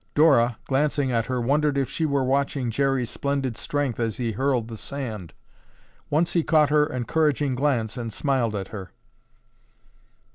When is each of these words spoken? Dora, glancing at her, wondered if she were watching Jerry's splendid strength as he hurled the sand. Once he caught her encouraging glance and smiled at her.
Dora, 0.15 0.57
glancing 0.65 1.11
at 1.11 1.27
her, 1.27 1.39
wondered 1.39 1.77
if 1.77 1.87
she 1.87 2.07
were 2.07 2.23
watching 2.23 2.71
Jerry's 2.71 3.11
splendid 3.11 3.55
strength 3.55 3.99
as 3.99 4.17
he 4.17 4.31
hurled 4.31 4.67
the 4.67 4.75
sand. 4.75 5.31
Once 6.09 6.33
he 6.33 6.41
caught 6.41 6.71
her 6.71 6.87
encouraging 6.87 7.53
glance 7.53 7.97
and 7.97 8.11
smiled 8.11 8.55
at 8.55 8.69
her. 8.69 8.89